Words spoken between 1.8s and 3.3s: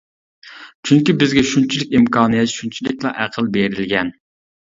ئىمكانىيەت، شۇنچىلىكلا